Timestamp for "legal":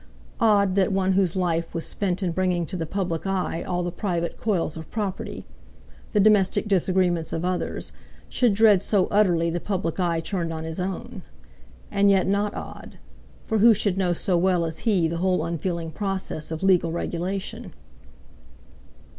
16.63-16.91